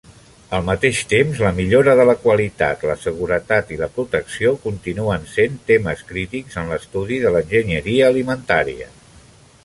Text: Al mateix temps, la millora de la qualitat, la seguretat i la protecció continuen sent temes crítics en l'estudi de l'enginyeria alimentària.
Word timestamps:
Al 0.57 0.63
mateix 0.67 0.99
temps, 1.09 1.41
la 1.47 1.51
millora 1.57 1.91
de 1.99 2.05
la 2.09 2.15
qualitat, 2.21 2.85
la 2.91 2.95
seguretat 3.01 3.73
i 3.75 3.77
la 3.81 3.89
protecció 3.97 4.53
continuen 4.63 5.27
sent 5.33 5.59
temes 5.73 6.01
crítics 6.13 6.57
en 6.63 6.73
l'estudi 6.73 7.21
de 7.27 7.35
l'enginyeria 7.35 8.09
alimentària. 8.15 8.89